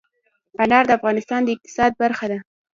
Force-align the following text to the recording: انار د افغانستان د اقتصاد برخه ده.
انار 0.63 0.83
د 0.87 0.91
افغانستان 0.99 1.41
د 1.43 1.49
اقتصاد 1.55 1.91
برخه 2.01 2.25
ده. 2.31 2.39